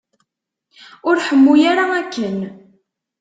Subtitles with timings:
[1.07, 2.39] Ur ḥemmu ara akken.